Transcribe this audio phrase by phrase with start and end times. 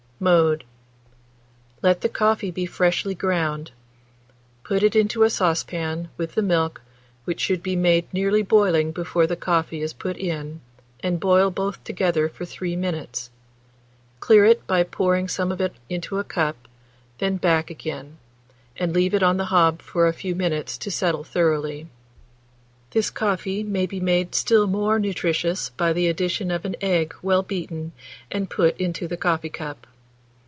[0.23, 0.65] Mode.
[1.81, 3.71] Let the coffee be freshly ground;
[4.63, 6.79] put it into a saucepan, with the milk,
[7.25, 10.61] which should be made nearly boiling before the coffee is put in,
[10.99, 13.31] and boil both together for 3 minutes;
[14.19, 16.69] clear it by pouring some of it into a cup, and
[17.17, 18.19] then back again,
[18.77, 21.87] and leave it on the hob for a few minutes to settle thoroughly.
[22.91, 27.41] This coffee may be made still more nutritious by the addition of an egg well
[27.41, 27.93] beaten,
[28.29, 29.87] and put into the coffee cup.